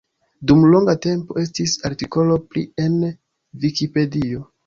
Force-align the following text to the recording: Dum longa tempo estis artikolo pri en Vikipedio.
Dum 0.51 0.61
longa 0.75 0.95
tempo 1.05 1.35
estis 1.41 1.75
artikolo 1.91 2.39
pri 2.55 2.65
en 2.85 2.97
Vikipedio. 3.67 4.43